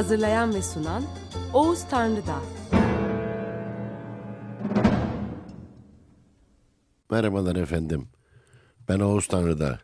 [0.00, 1.04] Hazırlayan ve sunan
[1.54, 2.42] Oğuz Tanrıdağ.
[7.10, 8.08] Merhabalar efendim.
[8.88, 9.80] Ben Oğuz Tanrıdağ.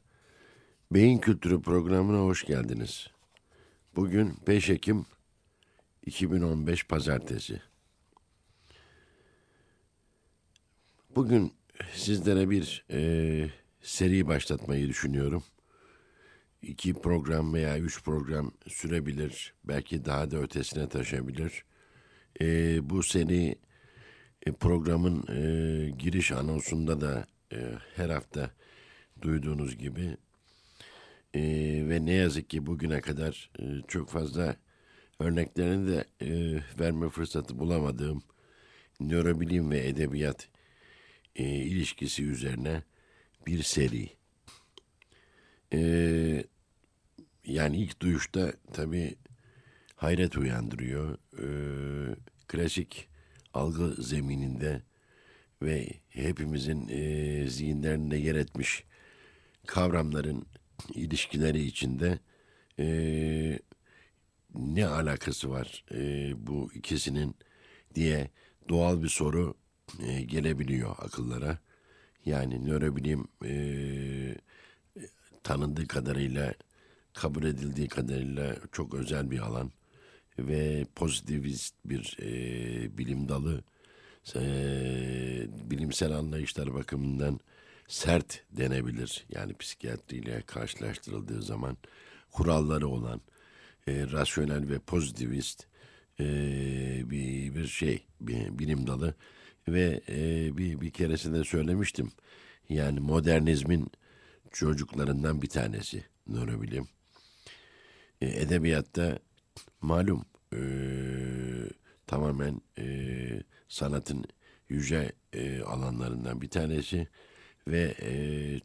[0.90, 3.10] Beyin Kültürü programına hoş geldiniz.
[3.96, 5.06] Bugün 5 Ekim
[6.06, 7.60] 2015 Pazartesi.
[11.10, 11.52] Bugün
[11.94, 13.50] sizlere bir e,
[13.82, 15.42] seri başlatmayı düşünüyorum.
[16.66, 19.54] İki program veya üç program sürebilir.
[19.64, 21.64] Belki daha da ötesine taşabilir.
[22.40, 23.58] E, bu seri
[24.46, 28.50] e, programın e, giriş anonsunda da e, her hafta
[29.22, 30.16] duyduğunuz gibi
[31.34, 31.40] e,
[31.88, 34.56] ve ne yazık ki bugüne kadar e, çok fazla
[35.18, 38.22] örneklerini de e, verme fırsatı bulamadığım
[39.00, 40.48] nörobilim ve edebiyat
[41.36, 42.82] e, ilişkisi üzerine
[43.46, 44.08] bir seri.
[45.72, 46.44] E,
[47.46, 49.14] yani ilk duyuşta tabii
[49.96, 51.18] hayret uyandırıyor.
[51.38, 51.46] E,
[52.48, 53.08] klasik
[53.54, 54.82] algı zemininde
[55.62, 58.84] ve hepimizin e, zihinlerinde yer etmiş
[59.66, 60.46] kavramların
[60.94, 62.18] ilişkileri içinde
[62.78, 63.58] e,
[64.54, 67.34] ne alakası var e, bu ikisinin
[67.94, 68.30] diye
[68.68, 69.54] doğal bir soru
[70.02, 71.58] e, gelebiliyor akıllara.
[72.24, 73.54] Yani nörobilim e,
[75.42, 76.54] tanındığı kadarıyla,
[77.16, 79.70] kabul edildiği kadarıyla çok özel bir alan
[80.38, 83.62] ve pozitivist bir e, bilim dalı.
[84.36, 84.42] E,
[85.70, 87.40] bilimsel anlayışlar bakımından
[87.88, 89.26] sert denebilir.
[89.28, 91.76] Yani psikiyatriyle karşılaştırıldığı zaman
[92.30, 93.20] kuralları olan
[93.88, 95.66] e, rasyonel ve pozitivist
[96.20, 96.24] e,
[97.10, 99.14] bir, bir şey, bir bilim dalı
[99.68, 100.16] ve e,
[100.56, 102.12] bir, bir keresinde söylemiştim.
[102.68, 103.90] Yani modernizmin
[104.52, 106.88] çocuklarından bir tanesi nörobilim.
[108.20, 109.18] E, edebiyatta
[109.80, 110.60] malum e,
[112.06, 112.86] tamamen e,
[113.68, 114.24] sanatın
[114.68, 117.08] yüce e, alanlarından bir tanesi
[117.68, 118.10] ve e,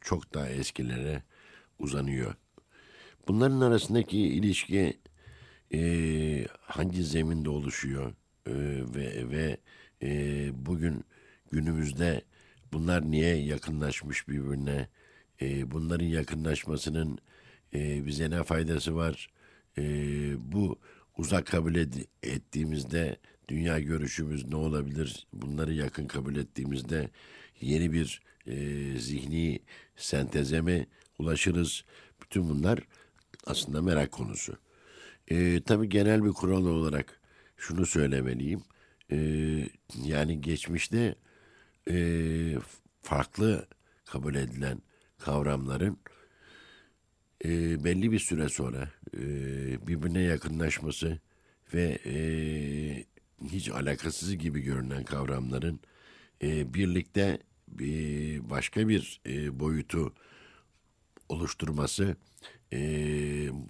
[0.02, 1.24] çok daha eskilere
[1.80, 2.36] uzanıyor.
[3.28, 5.00] Bunların arasındaki ilişki
[5.74, 5.82] e,
[6.62, 8.14] hangi zeminde oluşuyor
[8.48, 8.54] e,
[8.96, 9.58] ve ve
[10.02, 10.10] e,
[10.66, 11.06] bugün
[11.52, 12.22] günümüzde
[12.74, 14.88] bunlar niye yakınlaşmış birbirine?
[15.42, 17.20] E, bunların yakınlaşmasının
[17.74, 19.30] e, bize ne faydası var?
[19.78, 19.84] E,
[20.52, 20.80] bu
[21.18, 23.18] uzak kabul ed- ettiğimizde
[23.48, 25.28] dünya görüşümüz ne olabilir?
[25.34, 27.10] Bunları yakın kabul ettiğimizde
[27.62, 28.56] yeni bir e,
[29.00, 29.60] zihni
[29.96, 30.88] senteze mi
[31.20, 31.84] ulaşırız?
[32.22, 32.80] Bütün bunlar
[33.46, 34.58] aslında merak konusu.
[35.28, 37.22] E, tabii genel bir kural olarak
[37.58, 38.64] şunu söylemeliyim.
[39.12, 39.18] E,
[40.04, 41.16] yani geçmişte
[41.90, 41.96] e,
[43.02, 43.68] farklı
[44.06, 44.82] kabul edilen
[45.18, 45.98] kavramların
[47.46, 49.22] e, belli bir süre sonra e,
[49.88, 51.20] birbirine yakınlaşması
[51.74, 52.16] ve e,
[53.52, 55.80] hiç alakasız gibi görünen kavramların
[56.44, 60.14] e, birlikte bir başka bir e, boyutu
[61.30, 62.16] oluşturması
[62.74, 62.80] e,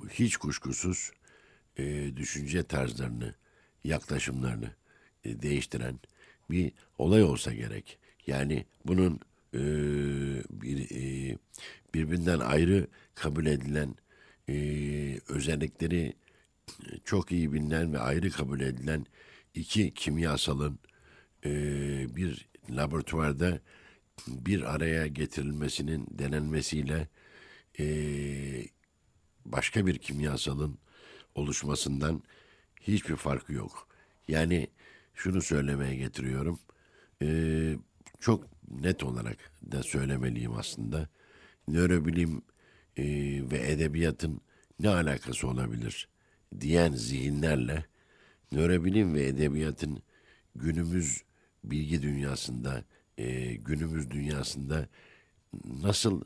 [0.09, 1.11] hiç kuşkusuz
[1.77, 3.35] e, düşünce tarzlarını,
[3.83, 4.71] yaklaşımlarını
[5.23, 5.99] e, değiştiren
[6.49, 7.97] bir olay olsa gerek.
[8.27, 9.19] Yani bunun
[9.53, 9.61] e,
[10.51, 11.37] bir e,
[11.93, 13.95] birbirinden ayrı kabul edilen
[14.49, 14.53] e,
[15.29, 16.13] özellikleri
[17.05, 19.05] çok iyi bilinen ve ayrı kabul edilen
[19.53, 20.79] iki kimyasalın
[21.45, 21.51] e,
[22.15, 23.59] bir laboratuvarda
[24.27, 27.07] bir araya getirilmesinin denenmesiyle
[27.79, 27.85] e,
[29.45, 30.77] başka bir kimyasalın
[31.35, 32.23] oluşmasından
[32.81, 33.87] hiçbir farkı yok.
[34.27, 34.67] Yani
[35.13, 36.59] şunu söylemeye getiriyorum.
[37.21, 37.27] E,
[38.19, 38.47] çok
[38.81, 39.37] net olarak
[39.71, 41.09] da söylemeliyim aslında.
[41.67, 42.41] Nörobilim
[42.97, 43.03] e,
[43.51, 44.41] ve edebiyatın
[44.79, 46.07] ne alakası olabilir
[46.59, 47.85] diyen zihinlerle
[48.51, 50.03] nörobilim ve edebiyatın
[50.55, 51.23] günümüz
[51.63, 52.83] bilgi dünyasında,
[53.17, 54.87] e, günümüz dünyasında
[55.83, 56.21] nasıl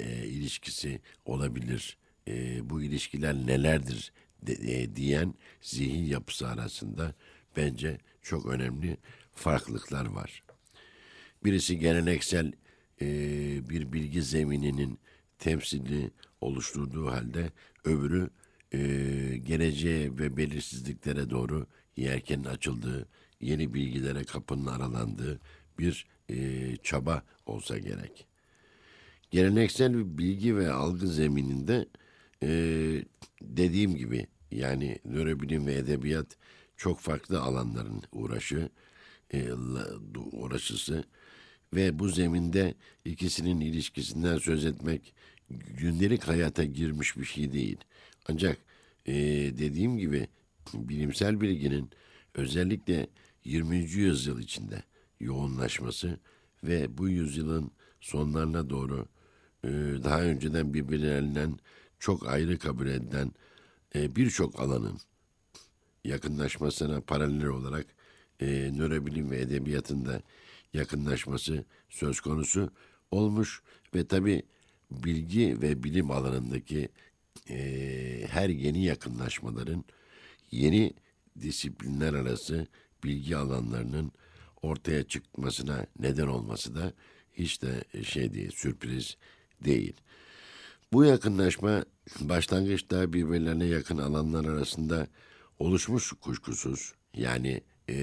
[0.00, 1.98] e, ilişkisi olabilir,
[2.28, 7.14] e, bu ilişkiler nelerdir de, e, diyen zihin yapısı arasında
[7.56, 8.96] bence çok önemli
[9.34, 10.42] farklılıklar var.
[11.44, 12.52] Birisi geleneksel
[13.02, 13.06] e,
[13.70, 14.98] bir bilgi zemininin
[15.38, 16.10] temsili
[16.40, 17.50] oluşturduğu halde
[17.84, 18.30] öbürü
[18.72, 18.78] e,
[19.36, 21.66] geleceğe ve belirsizliklere doğru
[21.96, 23.08] yelkenin açıldığı,
[23.40, 25.40] yeni bilgilere kapının aralandığı
[25.78, 28.26] bir e, çaba olsa gerek.
[29.30, 31.88] Geleneksel bir bilgi ve algı zemininde
[32.42, 32.48] e,
[33.42, 36.26] dediğim gibi yani nörobilim ve edebiyat
[36.76, 38.68] çok farklı alanların uğraşı,
[39.34, 39.52] e,
[40.32, 41.04] uğraşısı
[41.74, 42.74] ve bu zeminde
[43.04, 45.14] ikisinin ilişkisinden söz etmek
[45.50, 47.76] gündelik hayata girmiş bir şey değil.
[48.28, 48.58] Ancak
[49.06, 49.14] e,
[49.58, 50.28] dediğim gibi
[50.74, 51.90] bilimsel bilginin
[52.34, 53.06] özellikle
[53.44, 53.76] 20.
[53.76, 54.82] yüzyıl içinde
[55.20, 56.18] yoğunlaşması
[56.64, 57.70] ve bu yüzyılın
[58.00, 59.06] sonlarına doğru
[59.64, 59.68] e,
[60.04, 61.58] daha önceden birbirlerinden
[61.98, 63.32] çok ayrı kabul edilen
[63.94, 65.00] e, birçok alanın
[66.04, 67.86] yakınlaşmasına paralel olarak
[68.40, 70.22] e, nörobilim ve edebiyatında
[70.72, 72.70] yakınlaşması söz konusu
[73.10, 73.62] olmuş
[73.94, 74.42] ve tabi
[74.90, 76.88] bilgi ve bilim alanındaki
[77.50, 79.84] e, her yeni yakınlaşmaların
[80.50, 80.92] yeni
[81.40, 82.66] disiplinler arası
[83.04, 84.12] bilgi alanlarının
[84.62, 86.92] ortaya çıkmasına neden olması da
[87.32, 89.16] hiç de şey değil, sürpriz
[89.64, 89.92] değil.
[90.92, 91.84] Bu yakınlaşma
[92.20, 95.06] başlangıçta birbirlerine yakın alanlar arasında
[95.58, 96.94] oluşmuş kuşkusuz.
[97.14, 97.96] Yani e,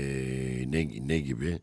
[0.67, 1.59] ne, ne gibi?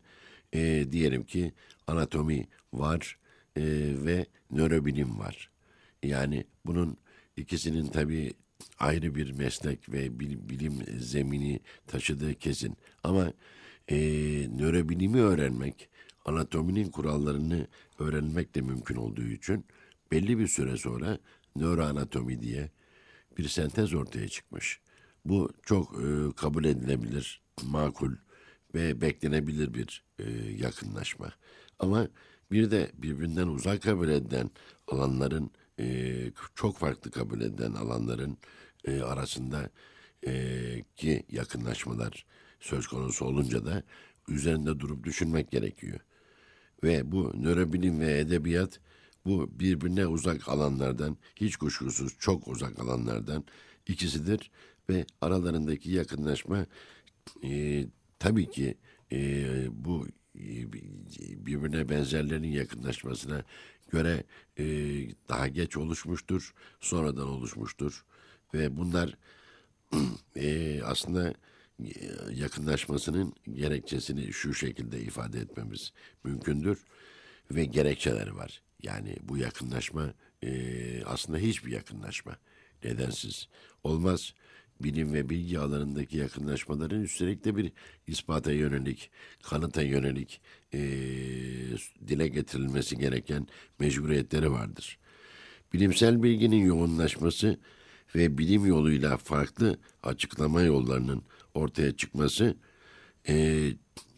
[0.53, 1.53] E, diyelim ki
[1.87, 3.17] anatomi var
[3.57, 3.63] e,
[4.05, 5.49] ve nörobilim var.
[6.03, 6.97] Yani bunun
[7.37, 8.33] ikisinin tabii
[8.79, 12.77] ayrı bir meslek ve bilim zemini taşıdığı kesin.
[13.03, 13.33] Ama
[13.87, 13.97] e,
[14.57, 15.89] nörobilimi öğrenmek,
[16.25, 17.67] anatominin kurallarını
[17.99, 19.65] öğrenmek de mümkün olduğu için
[20.11, 21.17] belli bir süre sonra
[21.55, 22.69] nöroanatomi diye
[23.37, 24.79] bir sentez ortaya çıkmış.
[25.25, 28.11] Bu çok e, kabul edilebilir, makul
[28.75, 30.23] ve beklenebilir bir e,
[30.57, 31.33] yakınlaşma.
[31.79, 32.07] Ama
[32.51, 34.51] bir de birbirinden uzak kabul edilen
[34.87, 36.15] alanların e,
[36.55, 38.37] çok farklı kabul edilen alanların
[38.85, 39.69] e, arasında
[40.27, 42.25] e, ki yakınlaşmalar
[42.59, 43.83] söz konusu olunca da
[44.27, 45.99] üzerinde durup düşünmek gerekiyor.
[46.83, 48.79] Ve bu nörobilim ve edebiyat
[49.25, 53.43] bu birbirine uzak alanlardan, hiç kuşkusuz çok uzak alanlardan
[53.87, 54.51] ikisidir
[54.89, 56.65] ve aralarındaki yakınlaşma
[57.43, 57.85] e,
[58.19, 58.77] tabii ki
[59.11, 59.45] e,
[59.85, 60.73] bu e,
[61.45, 63.43] birbirine benzerlerin yakınlaşmasına
[63.89, 64.23] göre
[64.57, 64.65] e,
[65.29, 68.05] daha geç oluşmuştur, sonradan oluşmuştur
[68.53, 69.17] ve bunlar
[70.35, 71.33] e, aslında
[71.83, 71.91] e,
[72.31, 76.83] yakınlaşmasının gerekçesini şu şekilde ifade etmemiz mümkündür
[77.51, 78.61] ve gerekçeleri var.
[78.83, 80.13] Yani bu yakınlaşma
[80.43, 82.37] e, aslında hiçbir yakınlaşma
[82.83, 83.47] nedensiz
[83.83, 84.33] olmaz.
[84.83, 87.71] Bilim ve bilgi alanındaki yakınlaşmaların üstelik de bir
[88.07, 89.09] ispata yönelik,
[89.43, 90.41] kanıta yönelik
[90.73, 90.79] e,
[92.07, 93.47] dile getirilmesi gereken
[93.79, 94.97] mecburiyetleri vardır.
[95.73, 97.57] Bilimsel bilginin yoğunlaşması
[98.15, 101.23] ve bilim yoluyla farklı açıklama yollarının
[101.53, 102.55] ortaya çıkması
[103.27, 103.63] e,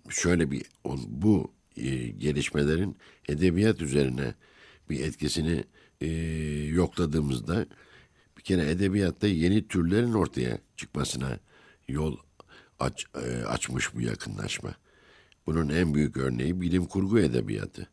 [0.09, 0.63] şöyle bir
[1.07, 2.97] bu e, gelişmelerin
[3.29, 4.33] edebiyat üzerine
[4.89, 5.63] bir etkisini
[6.01, 6.07] e,
[6.73, 7.65] yokladığımızda
[8.47, 11.39] kere edebiyatta yeni türlerin ortaya çıkmasına
[11.87, 12.17] yol
[12.79, 14.75] aç, e, açmış bu yakınlaşma.
[15.45, 17.87] Bunun en büyük örneği bilim kurgu edebiyatı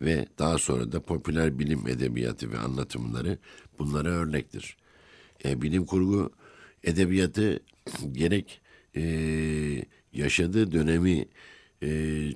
[0.00, 3.38] ve daha sonra da popüler bilim edebiyatı ve anlatımları
[3.78, 4.76] bunlara örnektir.
[5.44, 6.32] E, bilim kurgu
[6.84, 7.60] edebiyatı
[8.12, 8.60] gerek
[8.96, 9.02] e,
[10.12, 11.28] yaşadığı dönemi
[11.82, 11.88] e,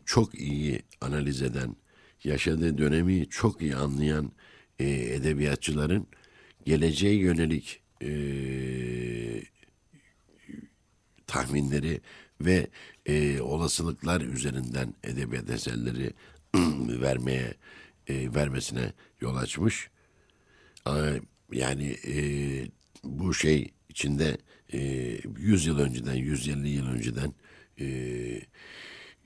[0.05, 1.77] çok iyi analiz eden,
[2.25, 4.33] yaşadığı dönemi çok iyi anlayan
[4.79, 6.07] e, edebiyatçıların
[6.65, 8.11] geleceğe yönelik e,
[11.27, 12.01] tahminleri
[12.41, 12.67] ve
[13.07, 16.13] e, olasılıklar üzerinden edebiyat eserleri
[17.03, 17.55] vermeye
[18.09, 19.91] e, vermesine yol açmış.
[20.87, 21.21] E,
[21.53, 22.17] yani e,
[23.05, 24.39] bu şey içinde
[24.73, 24.79] e,
[25.39, 27.35] 100 yıl önceden, 150 yıl önceden
[27.81, 27.87] e,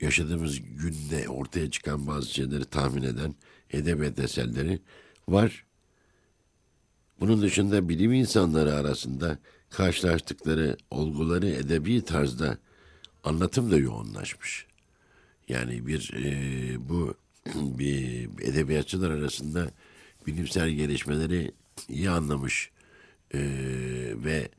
[0.01, 3.35] yaşadığımız günde ortaya çıkan bazı şeyleri tahmin eden
[3.71, 4.79] edebiyat eserleri
[5.27, 5.65] var.
[7.19, 9.37] Bunun dışında bilim insanları arasında
[9.69, 12.57] karşılaştıkları olguları edebi tarzda
[13.23, 14.65] anlatım da yoğunlaşmış.
[15.47, 17.13] Yani bir e, bu
[17.55, 19.71] bir edebiyatçılar arasında
[20.27, 21.51] bilimsel gelişmeleri
[21.89, 22.71] iyi anlamış
[23.33, 23.39] e,
[24.15, 24.49] ve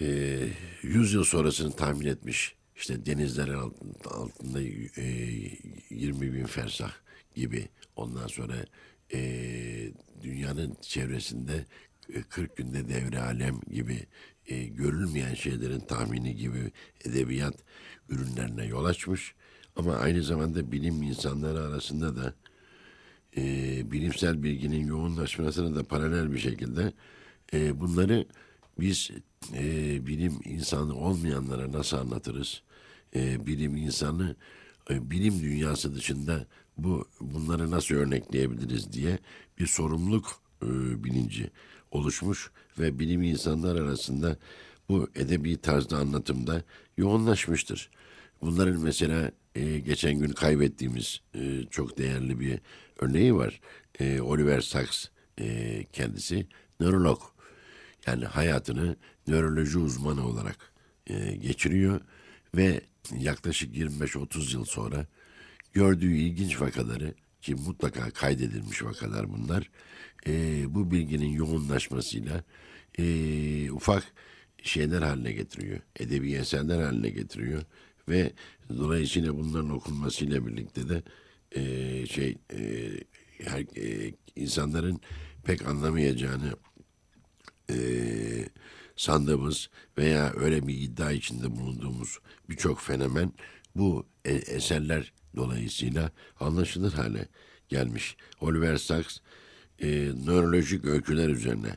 [0.00, 0.38] e,
[0.82, 5.04] 100 yıl sonrasını tahmin etmiş işte denizlerin altında, altında e,
[5.90, 6.92] 20 bin fersah
[7.34, 8.54] gibi ondan sonra
[9.14, 9.92] e,
[10.22, 11.64] dünyanın çevresinde
[12.28, 14.06] 40 e, günde devre alem gibi
[14.46, 16.70] e, görülmeyen şeylerin tahmini gibi
[17.04, 17.54] edebiyat
[18.08, 19.34] ürünlerine yol açmış.
[19.76, 22.34] Ama aynı zamanda bilim insanları arasında da
[23.36, 23.42] e,
[23.92, 26.92] bilimsel bilginin yoğunlaşmasına da paralel bir şekilde
[27.52, 28.26] e, bunları
[28.80, 29.10] biz
[29.54, 32.62] e, bilim insanı olmayanlara nasıl anlatırız?
[33.16, 34.36] E, bilim insanı
[34.90, 39.18] e, bilim dünyası dışında bu bunları nasıl örnekleyebiliriz diye
[39.58, 40.66] bir sorumluluk e,
[41.04, 41.50] bilinci
[41.90, 44.36] oluşmuş ve bilim insanlar arasında
[44.88, 46.62] bu edebi tarzda anlatımda
[46.96, 47.90] yoğunlaşmıştır.
[48.42, 52.58] Bunların mesela e, geçen gün kaybettiğimiz e, çok değerli bir
[52.98, 53.60] örneği var.
[54.00, 55.06] E, Oliver Sacks
[55.40, 56.46] e, kendisi
[56.80, 57.22] nörolog.
[58.06, 58.96] Yani hayatını
[59.28, 60.72] nöroloji uzmanı olarak
[61.06, 62.00] e, geçiriyor
[62.56, 62.80] ve
[63.18, 65.06] yaklaşık 25-30 yıl sonra
[65.74, 69.70] gördüğü ilginç vakaları ki mutlaka kaydedilmiş vakalar bunlar.
[70.26, 72.44] E, bu bilginin yoğunlaşmasıyla
[72.98, 74.04] e, ufak
[74.62, 75.80] şeyler haline getiriyor.
[75.96, 77.62] Edebi eserler haline getiriyor
[78.08, 78.32] ve
[78.68, 81.02] dolayısıyla bunların okunmasıyla birlikte de
[81.52, 82.90] e, şey e,
[83.44, 85.00] her, e, insanların
[85.44, 86.56] pek anlamayacağını
[87.70, 87.76] e,
[88.96, 93.32] sandığımız veya öyle bir iddia içinde bulunduğumuz birçok fenomen
[93.74, 97.28] bu e- eserler dolayısıyla anlaşılır hale
[97.68, 98.16] gelmiş.
[98.40, 99.18] Oliver Sacks
[99.78, 99.88] e,
[100.26, 101.76] nörolojik öyküler üzerine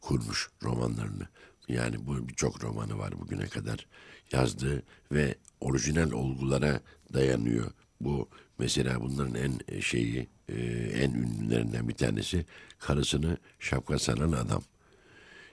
[0.00, 1.28] kurmuş romanlarını.
[1.68, 3.86] Yani bu birçok romanı var bugüne kadar
[4.32, 4.82] yazdığı
[5.12, 6.80] ve orijinal olgulara
[7.12, 7.70] dayanıyor.
[8.00, 10.54] Bu mesela bunların en şeyi e,
[10.94, 12.46] en ünlülerinden bir tanesi
[12.78, 14.62] karısını şapka saran adam.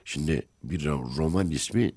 [0.04, 1.92] Şimdi bir roman ismi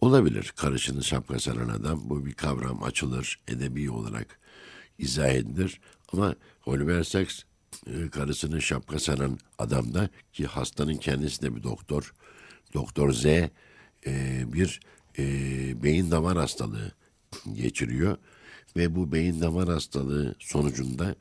[0.00, 0.52] olabilir.
[0.56, 2.00] Karısını şapka saran adam.
[2.04, 4.40] Bu bir kavram açılır, edebi olarak
[4.98, 5.80] izah edilir.
[6.12, 6.34] Ama
[6.66, 7.42] Oliver Sacks
[7.86, 12.14] e, karısını şapka saran adamda ki hastanın kendisi de bir doktor.
[12.74, 13.50] Doktor Z e,
[14.46, 14.80] bir
[15.18, 15.24] e,
[15.82, 16.92] beyin damar hastalığı
[17.52, 18.16] geçiriyor
[18.76, 21.14] ve bu beyin damar hastalığı sonucunda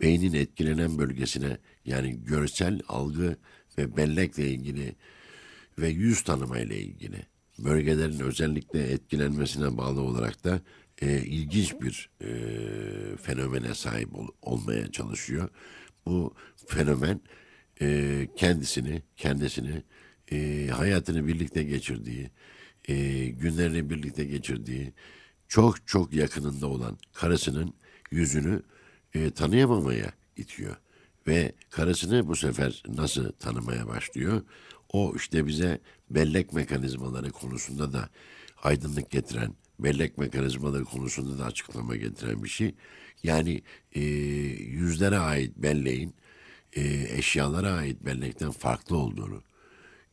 [0.00, 3.36] beynin etkilenen bölgesine yani görsel algı
[3.78, 4.94] ve bellekle ilgili
[5.78, 7.26] ve yüz tanıma ile ilgili
[7.58, 10.60] bölgelerin özellikle etkilenmesine bağlı olarak da
[11.02, 12.26] e, ilginç bir e,
[13.16, 15.48] fenomene sahip ol, olmaya çalışıyor.
[16.06, 16.34] Bu
[16.66, 17.20] fenomen
[17.80, 19.82] e, kendisini, kendisini
[20.32, 22.30] e, hayatını birlikte geçirdiği,
[22.88, 24.92] e, günlerini birlikte geçirdiği,
[25.48, 27.74] çok çok yakınında olan karısının
[28.10, 28.62] yüzünü
[29.14, 30.76] e, tanıyamamaya itiyor.
[31.26, 34.42] Ve karısını bu sefer nasıl tanımaya başlıyor?
[34.92, 38.08] O işte bize bellek mekanizmaları konusunda da
[38.62, 42.74] aydınlık getiren, bellek mekanizmaları konusunda da açıklama getiren bir şey.
[43.22, 43.62] Yani
[43.92, 46.14] e, yüzlere ait belleğin
[46.72, 49.42] e, eşyalara ait bellekten farklı olduğunu,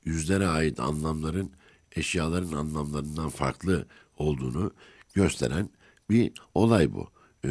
[0.06, 1.52] yüzlere ait anlamların
[1.96, 3.88] eşyaların anlamlarından farklı
[4.18, 4.72] olduğunu
[5.14, 5.70] gösteren
[6.10, 7.10] bir olay bu.
[7.46, 7.50] Ee,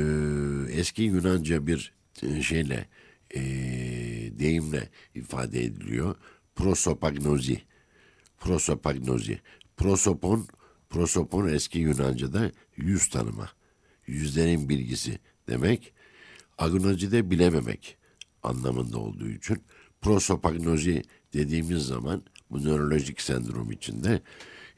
[0.70, 2.86] eski Yunanca bir e, şeyle
[3.34, 3.40] e,
[4.38, 6.16] deyimle ifade ediliyor.
[6.54, 7.62] Prosopagnozi.
[8.38, 9.40] Prosopagnozi.
[9.76, 10.46] Prosopon,
[10.90, 13.50] prosopon eski Yunanca'da yüz tanıma.
[14.06, 15.18] Yüzlerin bilgisi
[15.48, 15.92] demek.
[16.58, 17.96] Agnozi de bilememek
[18.42, 19.62] anlamında olduğu için
[20.00, 24.22] prosopagnozi dediğimiz zaman bu nörolojik sendrom içinde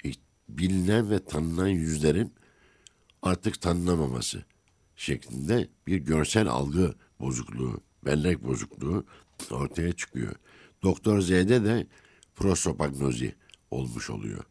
[0.05, 0.11] e,
[0.49, 2.35] bilinen ve tanınan yüzlerin
[3.23, 4.45] artık tanınamaması
[4.97, 9.05] şeklinde bir görsel algı bozukluğu, bellek bozukluğu
[9.51, 10.35] ortaya çıkıyor.
[10.85, 11.87] Doktor Z'de de
[12.37, 13.35] prosopagnozi
[13.71, 14.45] olmuş oluyor.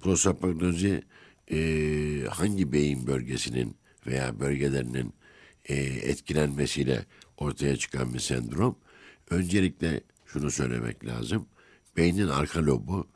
[0.00, 1.02] Prosopagnozi
[1.50, 1.58] e,
[2.30, 5.14] hangi beyin bölgesinin veya bölgelerinin
[5.64, 7.04] e, etkilenmesiyle
[7.36, 8.78] ortaya çıkan bir sendrom.
[9.30, 11.46] Öncelikle şunu söylemek lazım.
[11.96, 13.08] Beynin arka lobu,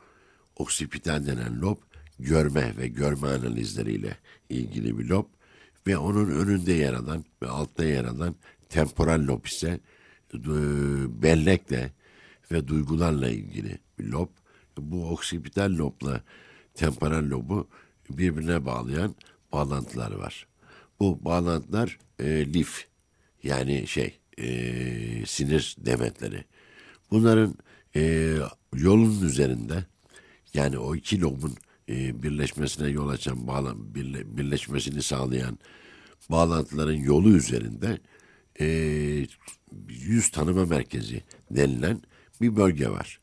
[0.55, 1.77] oksipital denen lob,
[2.19, 4.17] görme ve görme analizleriyle
[4.49, 5.25] ilgili bir lob
[5.87, 8.35] ve onun önünde yer alan ve altta yer alan
[8.69, 9.79] temporal lob ise
[10.33, 10.39] e,
[11.21, 11.91] bellekle
[12.51, 14.29] ve duygularla ilgili bir lob.
[14.77, 16.21] Bu oksipital lobla
[16.73, 17.67] temporal lobu
[18.09, 19.15] birbirine bağlayan
[19.51, 20.47] bağlantılar var.
[20.99, 22.87] Bu bağlantılar e, lif
[23.43, 26.43] yani şey e, sinir demetleri.
[27.11, 27.55] Bunların
[27.95, 28.35] e,
[28.75, 29.85] yolun üzerinde
[30.53, 31.55] yani o iki lobun
[31.89, 35.59] e, birleşmesine yol açan, bağla, birle, birleşmesini sağlayan
[36.29, 37.99] bağlantıların yolu üzerinde
[38.59, 38.65] e,
[39.89, 42.01] yüz tanıma merkezi denilen
[42.41, 43.19] bir bölge var.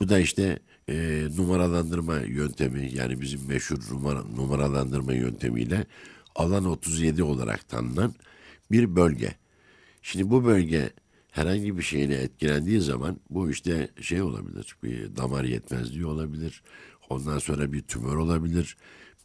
[0.00, 5.86] Bu da işte e, numaralandırma yöntemi yani bizim meşhur numara, numaralandırma yöntemiyle
[6.34, 8.14] alan 37 olarak tanınan
[8.70, 9.34] bir bölge.
[10.02, 10.90] Şimdi bu bölge
[11.30, 14.76] herhangi bir şeyle etkilendiği zaman bu işte şey olabilir.
[14.82, 16.62] Bir damar yetmezliği olabilir.
[17.10, 18.76] Ondan sonra bir tümör olabilir.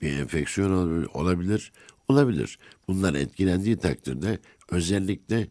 [0.01, 1.71] Bir enfeksiyon olabilir.
[2.07, 2.59] Olabilir.
[2.87, 4.39] Bunlar etkilendiği takdirde
[4.71, 5.47] özellikle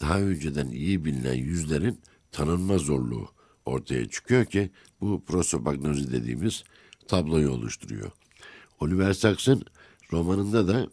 [0.00, 2.00] daha önceden iyi bilinen yüzlerin
[2.32, 3.28] tanınma zorluğu
[3.66, 4.70] ortaya çıkıyor ki
[5.00, 6.64] bu prosopagnozi dediğimiz
[7.08, 8.10] tabloyu oluşturuyor.
[8.80, 9.64] Oliver Sacks'ın
[10.12, 10.88] romanında da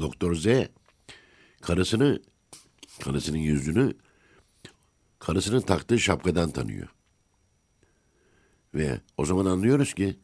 [0.00, 0.46] Doktor Z
[1.60, 2.22] karısını
[3.04, 3.94] karısının yüzünü
[5.18, 6.88] karısının taktığı şapkadan tanıyor.
[8.74, 10.16] Ve o zaman anlıyoruz ki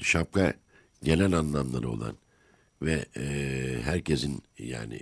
[0.00, 0.54] şapka
[1.02, 2.16] genel anlamları olan
[2.82, 3.24] ve e,
[3.84, 5.00] herkesin yani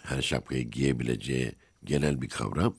[0.00, 1.52] her şapkayı giyebileceği
[1.84, 2.76] genel bir kavram.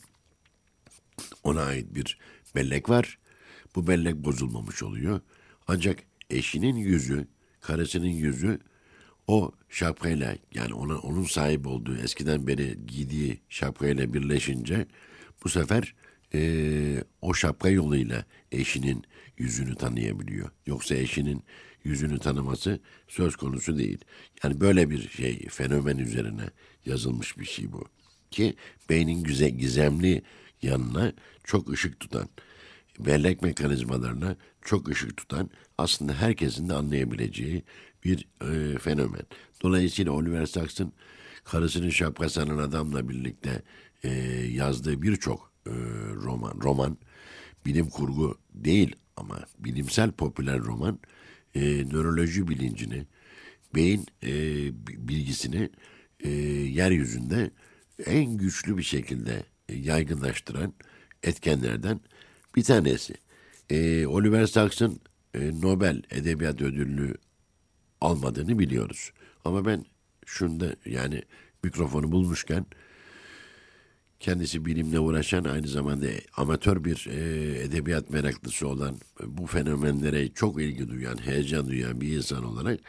[1.44, 2.18] Ona ait bir
[2.56, 3.18] bellek var.
[3.76, 5.22] Bu bellek bozulmamış oluyor.
[5.68, 6.00] Ancak
[6.30, 7.28] eşinin yüzü,
[7.62, 8.60] karısının yüzü
[9.28, 14.88] o şapkayla yani ona onun sahip olduğu eskiden beri giydiği şapkayla birleşince
[15.44, 15.96] bu sefer
[16.34, 19.04] e, o şapka yoluyla eşinin
[19.38, 20.50] yüzünü tanıyabiliyor.
[20.66, 21.44] Yoksa eşinin
[21.84, 23.98] yüzünü tanıması söz konusu değil.
[24.44, 26.50] Yani böyle bir şey fenomen üzerine
[26.86, 27.86] yazılmış bir şey bu.
[28.32, 28.56] Ki
[28.90, 30.22] beynin güzel, gizemli
[30.62, 31.14] yanına
[31.44, 32.30] çok ışık tutan,
[33.00, 37.64] bellek mekanizmalarına çok ışık tutan aslında herkesin de anlayabileceği
[38.04, 39.24] bir e, fenomen.
[39.64, 40.94] Dolayısıyla Oliver Sacks'ın
[41.44, 43.62] karısının şapkasının adamla birlikte
[44.04, 44.10] e,
[44.52, 45.72] yazdığı birçok e,
[46.16, 46.98] roman, roman
[47.66, 51.00] bilim kurgu değil ama bilimsel popüler roman
[51.56, 53.06] e, nöroloji bilincini,
[53.76, 54.32] beyin e,
[55.08, 55.70] bilgisini
[56.20, 57.52] e, yeryüzünde
[58.06, 59.44] en güçlü bir şekilde
[59.76, 60.74] yaygınlaştıran
[61.24, 62.00] etkenlerden
[62.56, 63.14] bir tanesi.
[63.70, 65.00] E, Oliver Sacks'ın
[65.34, 67.16] e, Nobel Edebiyat Ödülünü
[68.02, 69.12] almadığını biliyoruz.
[69.46, 69.86] Ama ben
[70.26, 71.22] şunda yani
[71.64, 72.66] mikrofonu bulmuşken
[74.20, 80.90] kendisi bilimle uğraşan aynı zamanda amatör bir e, edebiyat meraklısı olan bu fenomenlere çok ilgi
[80.90, 82.80] duyan, heyecan duyan bir insan olarak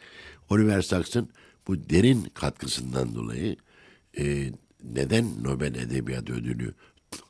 [0.51, 1.29] Oliver Sacks'ın
[1.67, 3.57] bu derin katkısından dolayı
[4.19, 4.53] e,
[4.85, 6.75] neden Nobel Edebiyat Ödülü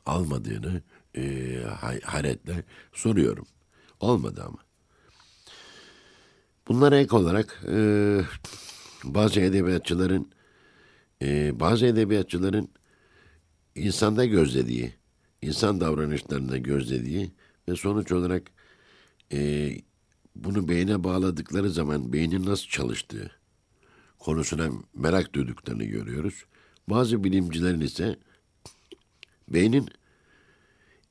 [0.05, 0.81] almadığını
[1.17, 1.55] e,
[2.03, 3.45] hayretle soruyorum.
[3.99, 4.57] Olmadı ama.
[6.67, 7.77] Bunlara ek olarak e,
[9.03, 10.31] bazı edebiyatçıların
[11.21, 12.69] e, bazı edebiyatçıların
[13.75, 14.93] insanda gözlediği,
[15.41, 17.31] insan davranışlarında gözlediği
[17.69, 18.43] ve sonuç olarak
[19.31, 19.69] e,
[20.35, 23.31] bunu beyne bağladıkları zaman beynin nasıl çalıştığı
[24.19, 26.45] konusuna merak duyduklarını görüyoruz.
[26.89, 28.15] Bazı bilimcilerin ise
[29.47, 29.89] beynin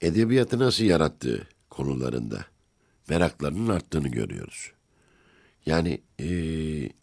[0.00, 2.44] edebiyatı nasıl yarattığı konularında
[3.08, 4.72] meraklarının arttığını görüyoruz.
[5.66, 6.28] Yani e,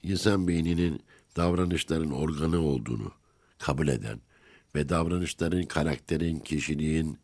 [0.03, 1.01] insan beyninin
[1.36, 3.12] davranışların organı olduğunu
[3.58, 4.19] kabul eden
[4.75, 7.17] ve davranışların, karakterin, kişiliğin,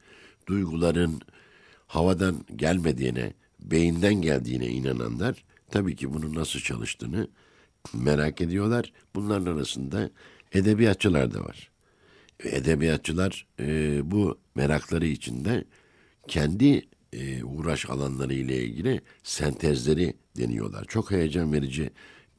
[0.47, 1.21] duyguların
[1.87, 7.27] havadan gelmediğine, beyinden geldiğine inananlar tabii ki bunun nasıl çalıştığını
[7.93, 8.93] merak ediyorlar.
[9.15, 10.09] Bunların arasında
[10.51, 11.71] edebiyatçılar da var.
[12.39, 15.63] Edebiyatçılar e, bu merakları içinde
[16.27, 20.85] kendi e, uğraş alanları ile ilgili sentezleri deniyorlar.
[20.85, 21.89] Çok heyecan verici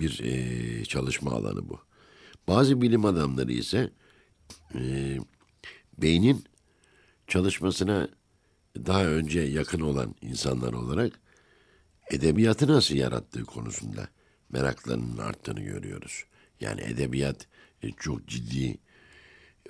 [0.01, 1.81] bir e, çalışma alanı bu.
[2.49, 3.91] Bazı bilim adamları ise
[4.75, 4.81] e,
[5.99, 6.45] beynin
[7.27, 8.09] çalışmasına
[8.77, 11.21] daha önce yakın olan insanlar olarak
[12.11, 14.09] edebiyatı nasıl yarattığı konusunda
[14.51, 16.25] meraklarının arttığını görüyoruz.
[16.61, 17.47] Yani edebiyat
[17.83, 18.79] e, çok ciddi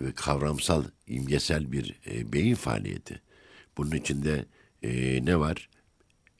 [0.00, 3.20] ve kavramsal, imgesel bir e, beyin faaliyeti.
[3.76, 4.44] Bunun içinde
[4.82, 5.68] e, ne var?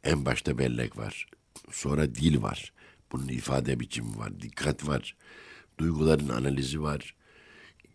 [0.04, 1.26] En başta bellek var.
[1.70, 2.72] Sonra dil var.
[3.12, 4.40] Bunun ifade biçimi var.
[4.40, 5.16] Dikkat var.
[5.78, 7.14] Duyguların analizi var.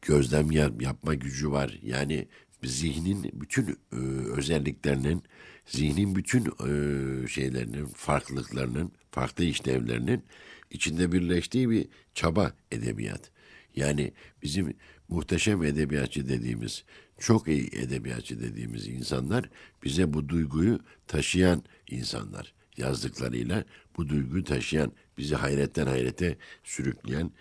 [0.02, 1.80] Gözlem yapma gücü var.
[1.84, 2.28] Yani
[2.64, 3.96] zihnin bütün e,
[4.38, 5.24] özelliklerinin,
[5.66, 10.24] zihnin bütün e, şeylerinin, farklılıklarının, farklı işlevlerinin
[10.72, 13.32] içinde birleştiği bir çaba edebiyat.
[13.76, 14.74] Yani bizim
[15.10, 16.84] muhteşem edebiyatçı dediğimiz,
[17.20, 19.50] çok iyi edebiyatçı dediğimiz insanlar
[19.84, 22.54] bize bu duyguyu taşıyan insanlar.
[22.78, 23.64] Yazdıklarıyla
[23.98, 27.32] bu duyguyu taşıyan, bizi hayretten hayrete sürükleyen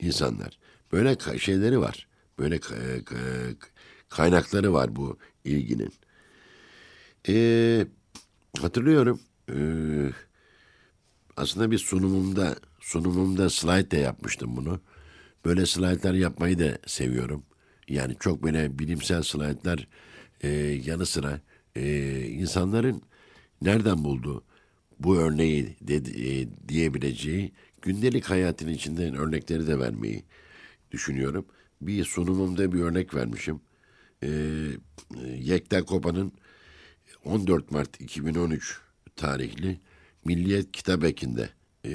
[0.00, 0.58] insanlar.
[0.92, 2.08] Böyle şeyleri var.
[2.38, 2.60] Böyle
[4.08, 5.92] kaynakları var bu ilginin.
[7.28, 7.86] Ee,
[8.60, 9.20] hatırlıyorum.
[9.52, 10.10] Ee,
[11.38, 14.80] aslında bir sunumumda sunumumda slide de yapmıştım bunu.
[15.44, 17.42] Böyle slaytlar yapmayı da seviyorum.
[17.88, 19.88] Yani çok böyle bilimsel slaytlar
[20.40, 20.48] e,
[20.84, 21.40] yanı sıra
[21.76, 23.02] e, insanların
[23.62, 24.44] nereden buldu
[24.98, 30.24] bu örneği de, e, diyebileceği gündelik hayatın içinden örnekleri de vermeyi
[30.90, 31.46] düşünüyorum.
[31.80, 33.60] Bir sunumumda bir örnek vermişim.
[34.22, 34.28] E,
[35.38, 36.32] Yekta Kopa'nın
[37.24, 38.80] 14 Mart 2013
[39.16, 39.80] tarihli
[40.28, 41.48] Milliyet Kitap Eki'nde
[41.84, 41.92] e,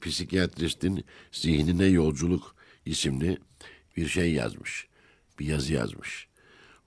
[0.00, 3.38] psikiyatristin zihnine yolculuk isimli
[3.96, 4.86] bir şey yazmış.
[5.38, 6.28] Bir yazı yazmış.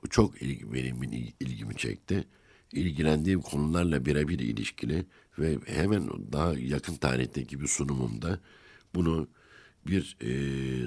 [0.03, 1.03] Bu çok ilgi, benim
[1.39, 2.27] ilgimi çekti.
[2.73, 5.05] ilgilendiğim konularla birebir ilişkili
[5.39, 8.39] ve hemen daha yakın tarihteki bir sunumumda
[8.95, 9.27] bunu
[9.87, 10.29] bir e,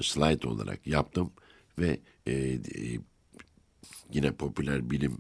[0.03, 1.33] slide olarak yaptım
[1.79, 2.61] ve e, e,
[4.13, 5.19] yine popüler bilim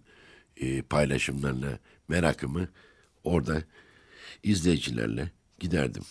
[0.56, 1.78] e, paylaşımlarla
[2.08, 2.68] merakımı
[3.24, 3.62] orada
[4.42, 6.02] izleyicilerle giderdim.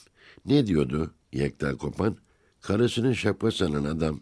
[0.46, 2.18] Ne diyordu Yekta Kopan?
[2.62, 4.22] Karısının şapka sanan adam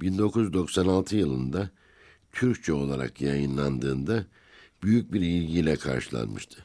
[0.00, 1.70] 1996 yılında
[2.32, 4.26] Türkçe olarak yayınlandığında
[4.82, 6.64] büyük bir ilgiyle karşılanmıştı.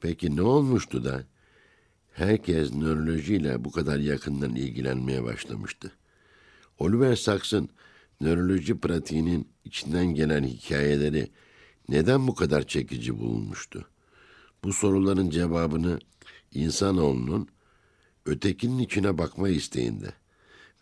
[0.00, 1.24] Peki ne olmuştu da
[2.12, 5.92] herkes nörolojiyle bu kadar yakından ilgilenmeye başlamıştı?
[6.78, 7.68] Oliver Sacks'ın
[8.20, 11.30] nöroloji pratiğinin içinden gelen hikayeleri
[11.88, 13.88] neden bu kadar çekici bulunmuştu?
[14.64, 15.98] Bu soruların cevabını
[16.52, 17.48] insanoğlunun
[18.26, 20.12] ötekinin içine bakma isteğinde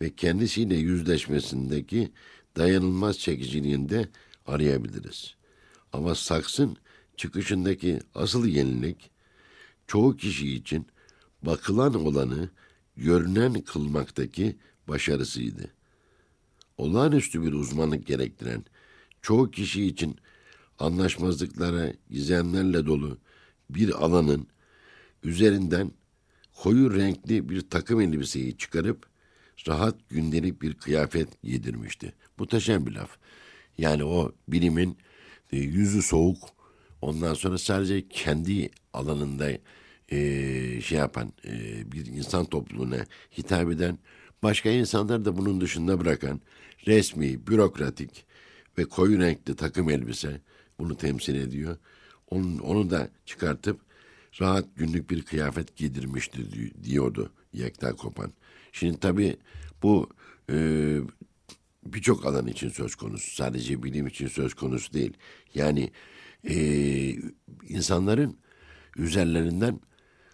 [0.01, 2.11] ve kendisiyle yüzleşmesindeki
[2.57, 4.09] dayanılmaz çekiciliğinde
[4.45, 5.35] arayabiliriz.
[5.93, 6.77] Ama saksın
[7.17, 9.11] çıkışındaki asıl yenilik
[9.87, 10.87] çoğu kişi için
[11.41, 12.49] bakılan olanı
[12.97, 14.57] görünen kılmaktaki
[14.87, 15.69] başarısıydı.
[16.77, 18.65] Olağanüstü bir uzmanlık gerektiren,
[19.21, 20.15] çoğu kişi için
[20.79, 23.17] anlaşmazlıklara, gizemlerle dolu
[23.69, 24.47] bir alanın
[25.23, 25.91] üzerinden
[26.55, 29.05] koyu renkli bir takım elbiseyi çıkarıp
[29.67, 32.13] rahat gündelik bir kıyafet giydirmişti.
[32.37, 33.17] Muhteşem bir laf.
[33.77, 34.97] Yani o bilimin
[35.51, 36.49] e, yüzü soğuk,
[37.01, 39.51] ondan sonra sadece kendi alanında
[40.11, 41.51] e, şey yapan e,
[41.91, 43.05] bir insan topluluğuna
[43.37, 43.97] hitap eden,
[44.43, 46.41] başka insanlar da bunun dışında bırakan
[46.87, 48.25] resmi, bürokratik
[48.77, 50.41] ve koyu renkli takım elbise
[50.79, 51.77] bunu temsil ediyor.
[52.31, 53.79] Onu, onu da çıkartıp
[54.41, 56.41] rahat günlük bir kıyafet giydirmişti
[56.83, 58.31] diyordu Yekta Kopan.
[58.71, 59.37] Şimdi tabii
[59.83, 60.09] bu
[60.51, 60.57] e,
[61.85, 63.35] birçok alan için söz konusu.
[63.35, 65.13] Sadece bilim için söz konusu değil.
[65.53, 65.91] Yani
[66.49, 66.55] e,
[67.69, 68.37] insanların
[68.97, 69.79] üzerlerinden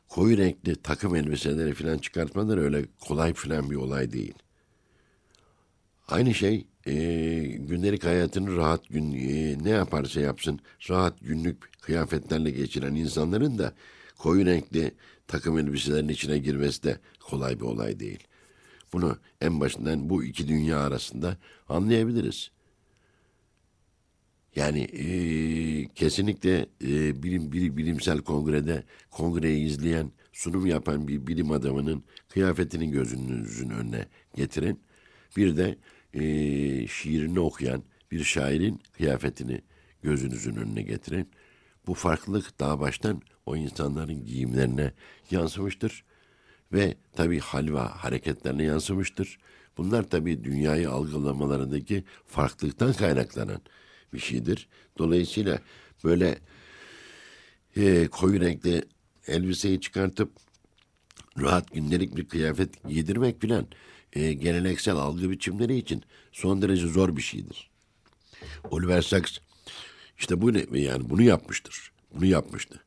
[0.07, 4.33] koyu renkli takım elbiseleri falan çıkartmaları öyle kolay falan bir olay değil.
[6.07, 6.93] Aynı şey e,
[7.59, 13.73] gündelik hayatını rahat gün e, ne yaparsa yapsın rahat günlük kıyafetlerle geçiren insanların da
[14.17, 14.91] koyu renkli
[15.27, 18.19] takım elbiselerin içine girmesi de kolay bir olay değil.
[18.93, 21.37] Bunu en başından bu iki dünya arasında
[21.69, 22.51] anlayabiliriz.
[24.55, 25.05] Yani e,
[25.87, 33.69] kesinlikle e, bilim, bilim bilimsel kongrede kongreyi izleyen, sunum yapan bir bilim adamının kıyafetini gözünüzün
[33.69, 34.79] önüne getirin.
[35.37, 35.77] Bir de
[36.13, 36.21] e,
[36.87, 39.61] şiirini okuyan bir şairin kıyafetini
[40.03, 41.29] gözünüzün önüne getirin.
[41.87, 44.93] Bu farklılık daha baştan o insanların giyimlerine
[45.31, 46.03] yansımıştır
[46.73, 49.37] ve tabi halva hareketlerine yansımıştır.
[49.77, 53.61] Bunlar tabi dünyayı algılamalarındaki farklılıktan kaynaklanan
[54.13, 54.67] bir şeydir.
[54.97, 55.59] Dolayısıyla
[56.03, 56.37] böyle
[57.75, 58.83] e, koyu renkli
[59.27, 60.31] elbiseyi çıkartıp
[61.41, 63.67] rahat gündelik bir kıyafet giydirmek filan
[64.13, 67.69] e, geleneksel algı biçimleri için son derece zor bir şeydir.
[68.71, 69.37] Oliver Sacks
[70.17, 71.91] işte bu ne, yani bunu yapmıştır.
[72.13, 72.83] Bunu yapmıştı.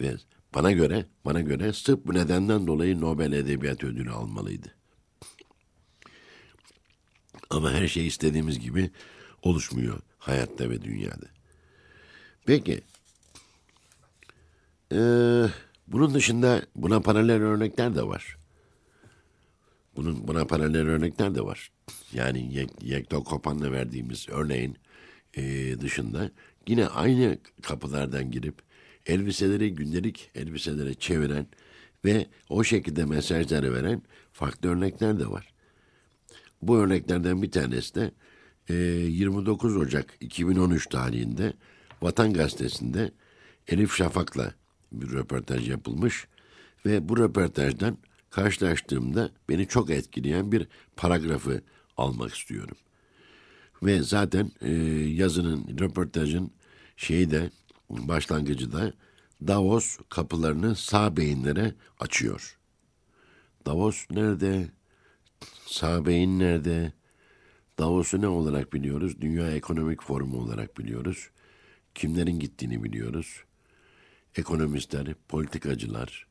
[0.00, 0.16] Ve
[0.54, 4.74] bana göre, bana göre sırf bu nedenden dolayı Nobel Edebiyat Ödülü almalıydı.
[7.50, 8.90] Ama her şey istediğimiz gibi
[9.42, 11.26] oluşmuyor hayatta ve dünyada.
[12.46, 12.80] Peki,
[14.92, 15.44] ee,
[15.86, 18.36] bunun dışında buna paralel örnekler de var.
[19.96, 21.70] Bunun buna paralel örnekler de var.
[22.12, 24.76] Yani Yek, Yekta Kopan'la verdiğimiz örneğin
[25.36, 26.30] e, dışında
[26.68, 28.54] yine aynı kapılardan girip
[29.06, 31.46] elbiseleri gündelik elbiselere çeviren
[32.04, 35.52] ve o şekilde mesajları veren farklı örnekler de var.
[36.62, 38.10] Bu örneklerden bir tanesi de
[38.68, 41.52] e, 29 Ocak 2013 tarihinde
[42.02, 43.10] Vatan Gazetesi'nde
[43.68, 44.54] Elif Şafak'la
[44.92, 46.26] bir röportaj yapılmış
[46.86, 47.98] ve bu röportajdan
[48.36, 51.62] karşılaştığımda beni çok etkileyen bir paragrafı
[51.96, 52.76] almak istiyorum.
[53.82, 54.72] Ve zaten e,
[55.22, 56.50] yazının, röportajın
[56.96, 57.50] şeyi de
[57.90, 58.92] başlangıcı da
[59.46, 62.58] Davos kapılarını sağ beyinlere açıyor.
[63.66, 64.70] Davos nerede?
[65.66, 66.92] Sağ beyin nerede?
[67.78, 69.20] Davos'u ne olarak biliyoruz?
[69.20, 71.30] Dünya Ekonomik Forumu olarak biliyoruz.
[71.94, 73.44] Kimlerin gittiğini biliyoruz.
[74.34, 76.26] Ekonomistler, politikacılar,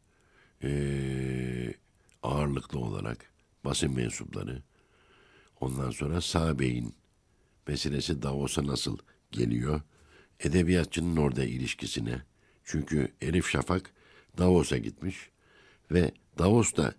[0.64, 1.74] ee,
[2.26, 3.32] ağırlıklı olarak
[3.66, 4.64] basın mensupları,
[5.60, 6.96] ondan sonra sağ beyin
[7.68, 8.98] meselesi Davos'a nasıl
[9.32, 9.82] geliyor?
[10.40, 12.22] edebiyatçının orada ilişkisine.
[12.64, 13.92] Çünkü Elif Şafak
[14.38, 15.30] Davos'a gitmiş
[15.92, 16.94] ve Davos'ta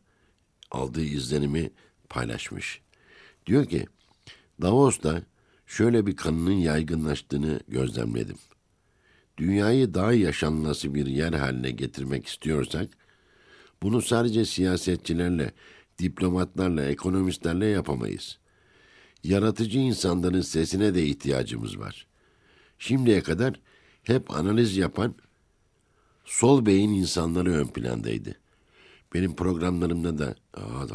[0.71, 1.71] aldığı izlenimi
[2.09, 2.81] paylaşmış.
[3.47, 3.87] Diyor ki
[4.62, 5.23] Davos'ta
[5.67, 8.39] şöyle bir kanının yaygınlaştığını gözlemledim.
[9.39, 12.91] dünyayı daha yaşanması bir yer haline getirmek istiyorsak,
[13.83, 15.53] bunu sadece siyasetçilerle,
[15.99, 18.39] diplomatlarla, ekonomistlerle yapamayız.
[19.25, 22.07] Yaratıcı insanların sesine de ihtiyacımız var.
[22.79, 23.61] Şimdiye kadar
[24.03, 25.15] hep analiz yapan
[26.25, 28.37] sol beyin insanları ön plandaydı.
[29.15, 30.35] Benim programlarımda da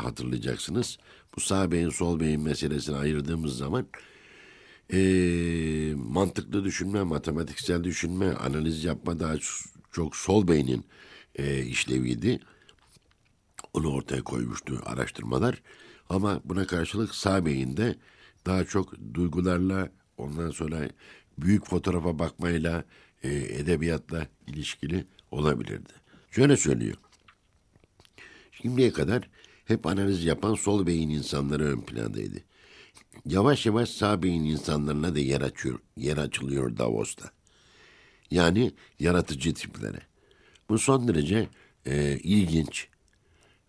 [0.04, 0.98] hatırlayacaksınız.
[1.36, 3.88] Bu sağ beyin sol beyin meselesini ayırdığımız zaman
[4.94, 5.00] e,
[5.96, 9.36] mantıklı düşünme, matematiksel düşünme, analiz yapma daha
[9.92, 10.86] çok sol beynin
[11.36, 12.40] e, işleviydi.
[13.74, 15.62] Onu ortaya koymuştu araştırmalar.
[16.10, 17.96] Ama buna karşılık sağ beyinde
[18.46, 20.90] daha çok duygularla ondan sonra
[21.38, 22.84] büyük fotoğrafa bakmayla
[23.24, 25.94] e, edebiyatla ilişkili olabilirdi.
[26.32, 26.96] Şöyle söylüyor.
[28.52, 29.30] Şimdiye kadar
[29.66, 32.38] hep analiz yapan sol beyin insanları ön plandaydı.
[33.26, 37.32] Yavaş yavaş sağ beyin insanlarına da yer açıyor, yer açılıyor Davos'ta.
[38.32, 40.02] Yani yaratıcı tiplere.
[40.70, 41.48] Bu son derece
[41.86, 42.88] e, ilginç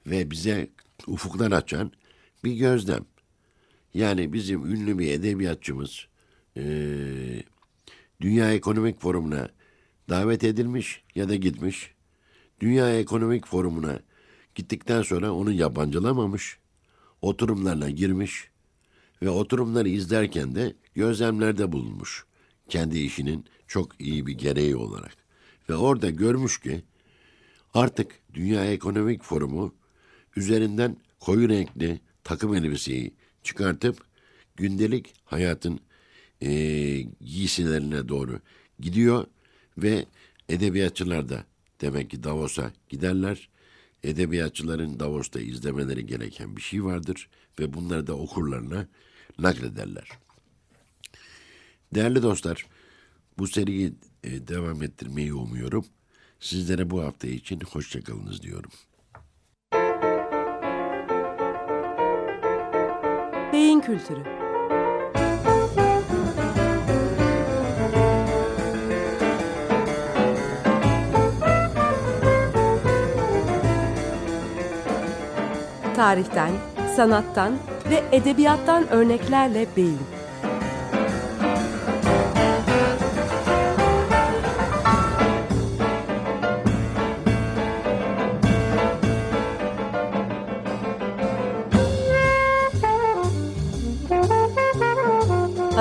[0.06, 0.70] ve bize
[1.06, 1.92] ufuklar açan
[2.44, 3.04] bir gözlem.
[3.94, 6.06] Yani bizim ünlü bir edebiyatçımız
[6.56, 6.62] e,
[8.20, 9.48] Dünya Ekonomik Forumu'na
[10.08, 11.94] davet edilmiş ya da gitmiş.
[12.60, 14.00] Dünya Ekonomik Forumu'na
[14.54, 16.58] gittikten sonra onu yabancılamamış.
[17.22, 18.50] Oturumlarına girmiş
[19.22, 22.26] ve oturumları izlerken de gözlemlerde bulunmuş.
[22.68, 25.16] Kendi işinin çok iyi bir gereği olarak.
[25.68, 26.82] Ve orada görmüş ki
[27.74, 29.74] artık Dünya Ekonomik Forumu
[30.36, 34.04] üzerinden koyu renkli takım elbiseyi çıkartıp
[34.56, 35.80] gündelik hayatın
[36.42, 36.50] e,
[37.20, 38.40] giysilerine doğru
[38.80, 39.26] gidiyor
[39.78, 40.06] ve
[40.48, 41.44] edebiyatçılar da
[41.80, 43.48] demek ki Davos'a giderler.
[44.02, 48.88] Edebiyatçıların Davos'ta izlemeleri gereken bir şey vardır ve bunları da okurlarına
[49.38, 50.08] naklederler.
[51.94, 52.66] Değerli dostlar,
[53.38, 55.86] bu seriyi e, devam ettirmeyi umuyorum.
[56.40, 58.70] Sizlere bu hafta için hoşçakalınız diyorum.
[63.82, 64.42] Kültürü
[76.02, 76.50] tarihten,
[76.96, 77.52] sanattan
[77.90, 80.21] ve edebiyattan örneklerle beyin.